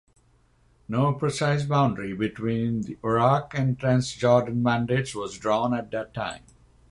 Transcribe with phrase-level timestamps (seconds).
[0.89, 6.41] No precise boundary between the Iraq and Transjordan mandates was drawn at that time.